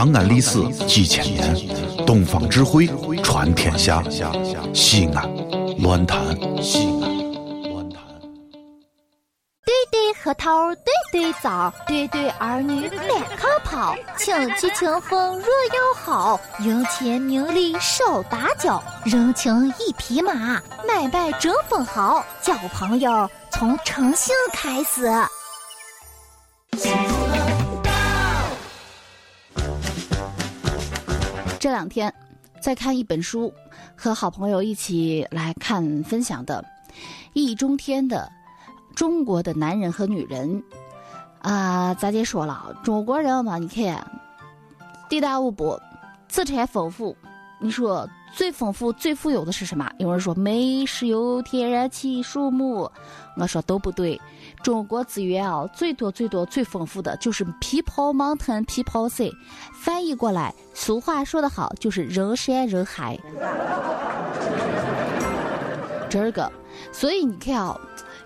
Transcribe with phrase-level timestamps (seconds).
[0.00, 1.54] 长安历史几千年，
[2.06, 2.86] 东方智慧
[3.22, 4.02] 传天下。
[4.72, 5.30] 西安，
[5.82, 6.18] 乱谈
[6.62, 8.02] 西安，乱谈。
[9.66, 25.12] 对对核桃，对对枣，对对儿女满炕跑，亲戚情分若要好，赢钱名利少打搅，人情一匹马，买卖争分毫，交朋友从诚信开始。
[31.70, 32.12] 这两天
[32.60, 33.54] 在看一本书，
[33.94, 36.64] 和好朋友一起来看分享的
[37.32, 38.28] 《易中天的
[38.96, 40.60] 中国的男人和女人》
[41.48, 44.04] 啊，咱姐说了，中国人嘛，你看
[45.08, 45.80] 地大物博，
[46.26, 47.16] 资产丰富，
[47.62, 49.90] 你说最丰富、最富有的是什么？
[49.98, 52.90] 有人说煤、石油、天然气、树木，
[53.36, 54.18] 我说都不对。
[54.62, 59.30] 中国资源啊，最多最多最丰富的就是 people mountain people sea，
[59.74, 63.18] 翻译过来，俗话说得好，就是人山人海。
[66.08, 66.50] 这个，
[66.90, 67.78] 所以你看啊，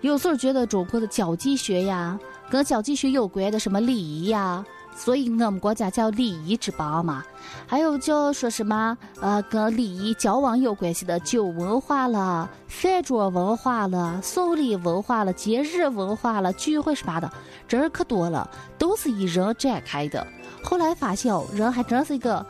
[0.00, 2.18] 有时候觉得中国的交际学呀，
[2.50, 4.64] 跟交际学有关的什么礼仪呀。
[4.94, 7.24] 所以我们国家叫礼仪之邦嘛，
[7.66, 17.32] 还有叫说什么呃，跟礼仪交往有关系的酒文化了、饭桌文化了、送礼文化了、节日文化了、聚会什么的，
[17.66, 20.26] 这儿可多了，都是以人展开的。
[20.62, 22.44] 后来发现哦，人还真是一个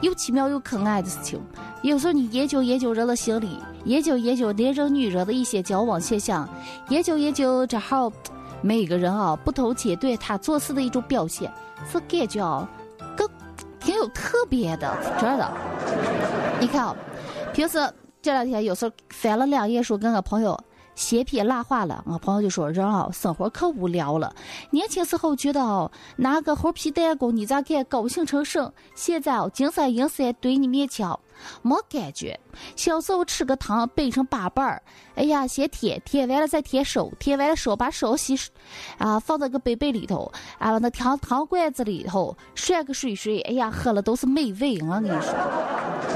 [0.00, 1.40] 又奇妙又可爱的事情。
[1.82, 6.48] 有时候你研究研究人的心理，研究研究男人女人的一些交往现象，
[6.88, 8.12] 研究研究这好
[8.62, 11.52] 每个人啊不同阶段他做事的一种表现。
[11.90, 12.68] 是感觉啊，
[13.16, 13.26] 更
[13.78, 15.50] 挺有特别的，真的。
[16.60, 16.94] 你看啊，
[17.54, 17.78] 平时
[18.20, 20.58] 这两天有时候翻了两页书，跟个朋友
[21.00, 24.34] 闲篇拉话了，我朋友就说：“人啊，生活可无聊了。
[24.68, 28.70] 年轻时候觉得哦，拿个猴皮弹弓，你咋敢高兴成神？
[28.94, 31.08] 现在哦，金山银山堆你面前。”
[31.62, 32.38] 没感觉，
[32.76, 34.82] 小时候吃个糖掰成八瓣儿，
[35.14, 38.36] 哎呀，先舔，舔完了再舔手，舔完了手把手洗，
[38.98, 45.34] 啊，放在个杯杯里头，啊，那糖糖罐子里头涮个水水，哎呀，喝了都是美味，我跟你说。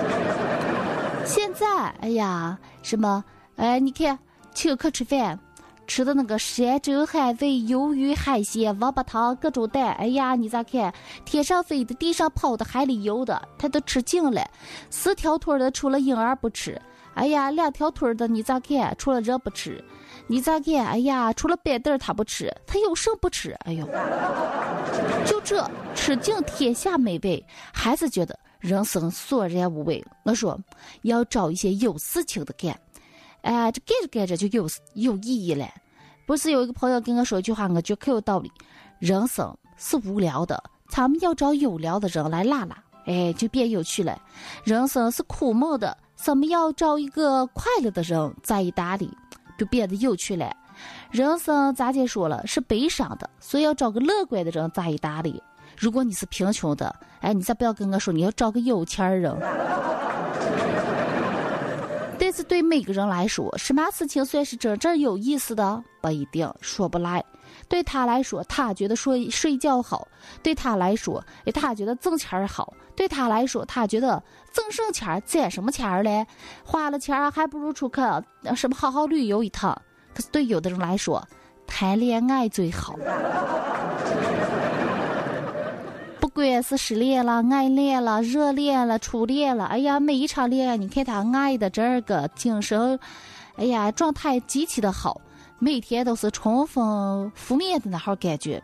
[1.25, 1.67] 现在，
[2.03, 3.25] 哎呀，什么，
[3.57, 4.19] 哎，你看，
[4.55, 5.39] 请客吃饭。
[5.87, 10.91] 吃的那个山珍海味、鱿鱼海鲜、王八汤、各种蛋，哎呀，你咋看？
[11.27, 14.43] 天上飞的、地上跑的、海里游的，他都吃尽了。
[14.89, 16.81] 四条腿的除了婴儿不吃，
[17.13, 18.95] 哎呀，两条腿的你咋看？
[18.97, 19.85] 除了人不吃，
[20.27, 20.87] 你咋看？
[20.87, 23.51] 哎呀，除了板凳他不吃，他有什么不吃？
[23.67, 23.87] 哎呦，
[25.27, 27.45] 就这吃尽天下美味，
[27.75, 30.03] 还是觉得人生索然无味。
[30.23, 30.59] 我说，
[31.03, 32.75] 要找一些有事情的干。
[33.45, 35.69] 哎，这干着干着就有有意义了。
[36.27, 38.51] 不是有一个朋友跟我说一句话，我觉得可有道理。
[38.99, 42.75] 人生是无聊的，咱们要找有聊的人来拉拉，
[43.05, 44.19] 哎，就变有趣了。
[44.65, 49.11] 人生是苦闷的，咱们要找一个快乐的人在一搭理，
[49.59, 50.51] 就变得有趣了。
[51.11, 55.43] 人生咋姐说了是悲伤的，所以要找个乐观的人在一搭理。
[55.77, 59.37] 如果你是贫穷的，哎，你再不要跟我说你要找个有钱人。
[62.35, 65.85] 但是对每个人来说，什么事情算是真正有意思的？
[66.01, 67.25] 不一定说不来。
[67.69, 70.05] 对他来说，他觉得睡睡觉好；
[70.43, 71.25] 对他来说，
[71.55, 74.21] 他觉得挣钱儿好；对他来说，他觉得
[74.53, 76.27] 挣什么钱攒什么钱儿嘞？
[76.65, 77.95] 花了钱还不如出去
[78.57, 79.81] 什么好好旅游一趟。
[80.13, 81.25] 可是对有的人来说，
[81.69, 82.97] 谈恋爱最好。
[86.35, 92.99] 不管是失恋了、爱恋了、热恋了、初恋了，哎呀，每一场恋爱，你看他爱的这个精神，
[93.55, 95.21] 哎呀，状态极其的好，
[95.61, 98.61] 每天都是冲锋覆灭的那号感觉。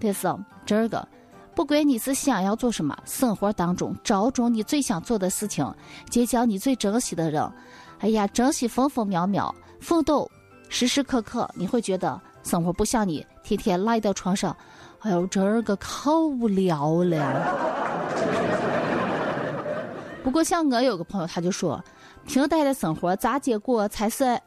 [0.00, 0.32] 但是
[0.64, 1.08] 这个，
[1.56, 5.74] 不管你是想要做什么，生活当中找准你最想做的事情，
[6.08, 7.52] 结交你最珍惜的人，
[7.98, 10.30] 哎呀，珍惜分分秒秒，奋斗
[10.68, 14.56] 时时刻刻，你会觉得生活不像你天天赖到床上。
[15.00, 17.56] 哎呦，这儿个可无聊了。
[20.24, 21.82] 不过像我有个朋友，他就说，
[22.26, 24.38] 平淡的生活咋结果才是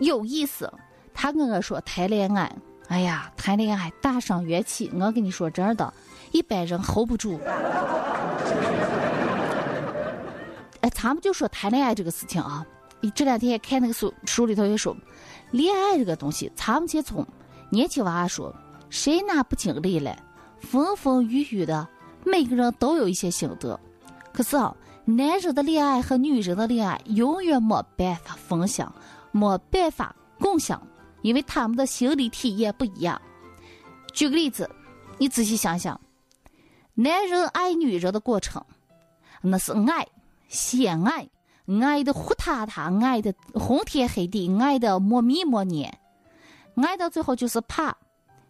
[0.00, 0.70] 有意思。
[1.14, 2.52] 他跟我说谈恋爱，
[2.88, 4.90] 哎呀，谈恋爱大伤元气。
[4.94, 5.94] 我跟你说真的，
[6.32, 7.38] 一般人 hold 不住。
[10.80, 12.66] 哎，咱们就说谈恋爱这个事情啊，
[13.00, 14.94] 你这两天看那个书书里头也说，
[15.52, 17.24] 恋爱这个东西，咱们先从
[17.70, 18.52] 年轻娃娃说。
[18.94, 20.16] 谁拿不经历嘞
[20.60, 21.88] 风风雨雨的？
[22.24, 23.78] 每个人都有一些心得。
[24.32, 24.72] 可是啊，
[25.04, 28.94] 男人的恋爱和女人的恋爱永远没办法分享，
[29.32, 30.80] 没办法共享，
[31.22, 33.20] 因为他们的心理体验不一样。
[34.12, 34.70] 举个例子，
[35.18, 36.00] 你仔细想想，
[36.94, 38.64] 男人爱女人的过程，
[39.42, 40.06] 那是爱，
[40.46, 41.28] 先爱，
[41.82, 45.98] 爱的呼塌塌，爱的昏天黑地，爱的莫米莫念，
[46.76, 47.96] 爱到最后就是怕。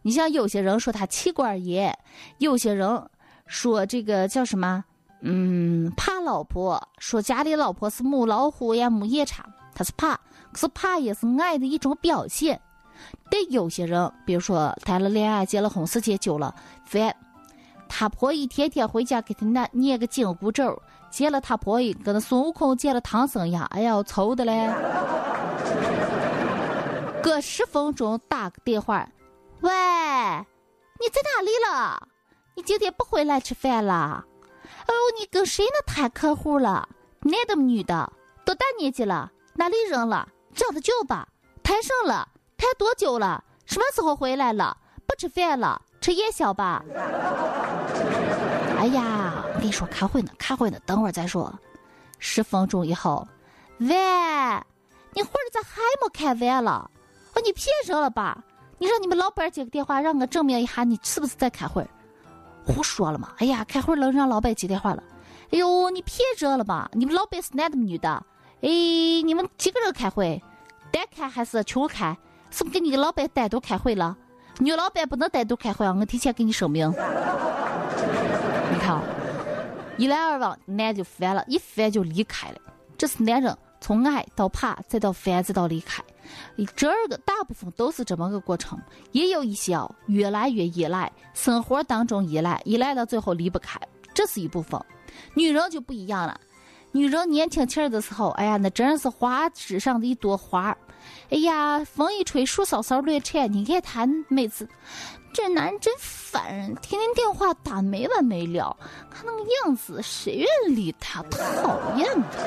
[0.07, 1.99] 你像有些人说他妻管严，
[2.37, 3.09] 有些人
[3.47, 4.85] 说这个叫什么？
[5.23, 10.15] 嗯，怕老婆，说家里老婆是母老虎呀，母夜叉，他是怕，
[10.53, 12.61] 可是怕也是爱的一种表现。
[13.31, 16.55] 但有些人，比如说谈了恋爱、结了婚，时间久了，
[16.85, 17.17] 烦。
[17.89, 24.71] 他婆一天天回家给他那念个紧箍咒，见了他婆一跟那孙悟空见了唐僧一样，哎呀，愁的嘞。
[27.23, 29.09] 隔十分钟打个电话，
[29.65, 29.71] 喂，
[31.01, 32.07] 你在哪里了？
[32.55, 34.23] 你今天不回来吃饭了？
[34.87, 36.87] 哦，你跟谁呢谈客户了？
[37.23, 38.13] 男的女的？
[38.45, 39.33] 多大年纪了？
[39.55, 40.29] 哪里人了？
[40.55, 41.27] 长得久吧？
[41.63, 42.29] 谈上了？
[42.59, 43.43] 谈多久了？
[43.65, 44.77] 什么时候回来了？
[45.07, 45.81] 不吃饭了？
[45.99, 46.85] 吃夜宵吧。
[48.79, 51.51] 哎呀，我跟你说，开会呢，开会呢，等会儿再说。
[52.19, 53.27] 十分钟以后，
[53.79, 53.89] 喂，
[55.15, 56.91] 你会儿咋还没开完了？
[57.35, 58.45] 哦，你骗人了吧？
[58.79, 61.87] 你让你们老板接个电话，让我证明一下你是不是在开会？
[62.67, 63.33] 胡说了嘛！
[63.39, 65.03] 哎呀，开会了，让老板接电话了。
[65.53, 66.91] 哎呦，你骗人了吧？
[66.95, 68.09] 你们老板是男的女的？
[68.63, 68.69] 哎，
[69.25, 70.43] 你们几个人开会？
[70.91, 72.17] 单开还是群开？
[72.51, 74.17] 是不是跟你个老板单独开会了？
[74.59, 75.95] 女老板不能单独开会啊！
[75.99, 76.89] 我提前给你声明。
[78.73, 79.01] 你看，
[79.99, 82.57] 一来二往，男就烦了，一烦就离开了。
[82.97, 86.03] 这是男人从爱到怕，再到烦，再到离开。
[86.77, 88.79] 这个大部分都是这么个过程，
[89.13, 93.81] 也有一些哦，越来越依赖，生活当中依赖，依赖到最后离不开，
[94.15, 94.81] 这是一部分。
[95.35, 96.41] 女人就不一样了，
[96.93, 100.77] 女人年轻轻的时候，哎呀，那真是花枝上的一朵花。
[101.31, 103.53] 哎呀，风一吹，树梢梢乱颤。
[103.53, 104.67] 你看他每次，
[105.35, 108.75] 这男人真烦人，天天电话打没完没了。
[109.11, 111.23] 看那个样子，谁愿意理他？
[111.25, 112.39] 讨厌他。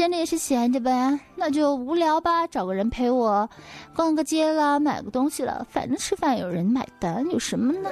[0.00, 3.46] 闲着也是闲着呗，那就无聊吧，找个人陪我
[3.94, 5.66] 逛个街啦，买个东西了。
[5.68, 7.90] 反正吃饭有人买单，有什么呢？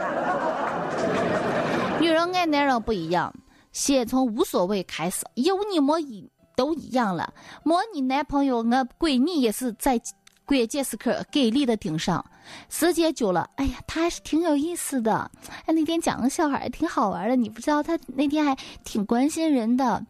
[2.00, 3.31] 女人爱男人不一样，
[3.72, 6.26] 先从无所谓开始，有你没你。
[6.56, 7.31] 都一样了，
[7.62, 8.64] 没你男朋友，我
[8.99, 10.00] 闺蜜也是在
[10.48, 12.24] 关键时刻给力的顶上。
[12.70, 15.30] 时间久了，哎呀，他还是挺有意思的。
[15.66, 17.36] 哎，那天讲个笑话，挺好玩的。
[17.36, 20.02] 你不知道，他那天还挺关心人的。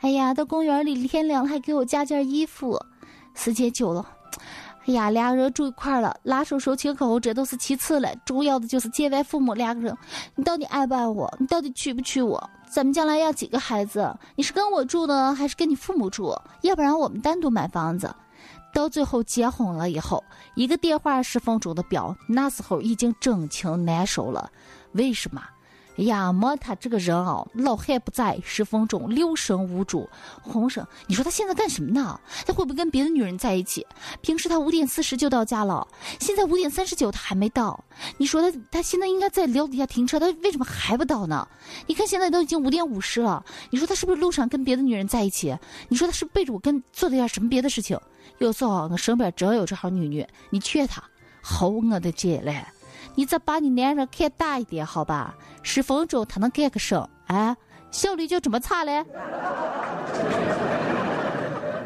[0.00, 2.78] 哎呀，到公园里天凉了，还给我加件衣服。
[3.34, 4.06] 时间久了，
[4.84, 9.96] 哎呀，两个人住一块了，拉手手亲口这都是其次了，重要的就是见完父母，两个人，
[10.34, 11.34] 你到底爱不爱我？
[11.40, 12.50] 你到底娶不娶我？
[12.68, 14.14] 咱们将来要几个孩子？
[14.34, 16.38] 你是跟我住呢，还是跟你父母住？
[16.60, 18.14] 要不然我们单独买房子。
[18.76, 20.22] 到最后结婚了以后，
[20.54, 24.52] 一个电话十分钟的表，那时候已经真情难收了。
[24.92, 25.42] 为什么？
[25.98, 30.08] 哎呀，莫他这个人哦，老汉不在，十分钟六神无主。
[30.42, 32.20] 红生，你说他现在干什么呢？
[32.46, 33.86] 他会不会跟别的女人在一起？
[34.20, 35.88] 平时他五点四十就到家了，
[36.20, 37.82] 现在五点三十九他还没到。
[38.18, 41.48] 你说他他现在应该在楼底下停车，他为什么还不到呢？
[41.86, 45.56] 你看现在都已经五点五十了，你说他是不是路上跟别的女人在一起？
[45.88, 47.98] 你说他是背着我跟做了点什么别的事情？
[48.38, 51.02] 有时候我身边只要有这号女女，你劝他，
[51.40, 52.62] 好我的姐嘞。
[53.16, 55.34] 你再把你男人看大一点，好吧？
[55.62, 57.08] 十分钟他能干个什？
[57.26, 57.56] 哎，
[57.90, 59.04] 效率就这么差嘞？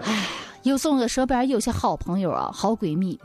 [0.03, 0.27] 哎，
[0.65, 3.19] 有时候我身边有些好朋友啊，好闺蜜，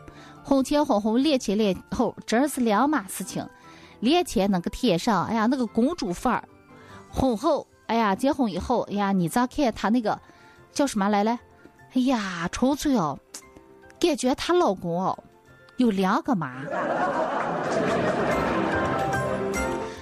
[0.44, 3.46] 婚前婚后恋前恋后真是两码事情。
[4.02, 6.44] 恋前那个天上，哎呀，那个公主范儿；
[7.10, 10.20] 婚后，哎呀，结婚以后，哎呀，你咋看她那个
[10.72, 11.40] 叫什么来嘞？
[11.96, 13.18] 哎呀，纯粹哦，
[14.00, 15.18] 感觉她老公哦。
[15.78, 16.54] 有两个妈，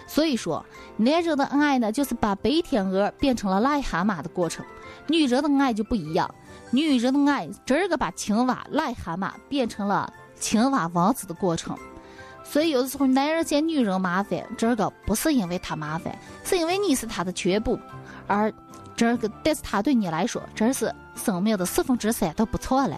[0.07, 0.63] 所以说，
[0.97, 4.63] 男人的爱呢，就是把白天鹅变成了癞蛤蟆的过程；
[5.07, 6.29] 女人的爱就不一样，
[6.69, 11.75] 女人的爱这个把青蛙、癞蛤蟆变成了青蛙王子的过程。
[12.43, 17.79] 所以有的时候，男人嫌女人麻烦，这个不是因为他麻烦，是因为你是他的全部，
[18.27, 18.53] 而
[18.95, 22.95] 这个，但是他对你来说，真是生命的四分之三都不错了。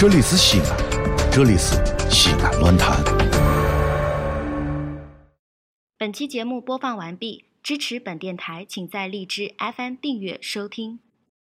[0.00, 1.76] 这里是西安，这里是
[2.08, 3.04] 西安论坛。
[5.98, 11.00] 本期节目播放完毕，支持本电台，请在荔枝 FM 订阅收听。